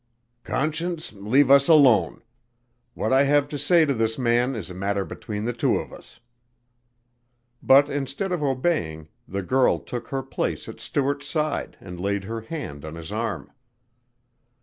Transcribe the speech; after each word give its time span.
"Conscience, 0.43 1.13
leave 1.13 1.51
us 1.51 1.67
alone. 1.67 2.23
What 2.95 3.13
I 3.13 3.21
have 3.21 3.47
to 3.49 3.59
say 3.59 3.85
to 3.85 3.93
this 3.93 4.17
man 4.17 4.55
is 4.55 4.71
a 4.71 4.73
matter 4.73 5.05
between 5.05 5.45
the 5.45 5.53
two 5.53 5.77
of 5.77 5.93
us." 5.93 6.19
But 7.61 7.87
instead 7.87 8.31
of 8.31 8.41
obeying 8.41 9.09
the 9.27 9.43
girl 9.43 9.77
took 9.77 10.07
her 10.07 10.23
place 10.23 10.67
at 10.67 10.79
Stuart's 10.81 11.27
side 11.27 11.77
and 11.79 11.99
laid 11.99 12.23
her 12.23 12.41
hand 12.41 12.83
on 12.83 12.95
his 12.95 13.11
arm. 13.11 13.51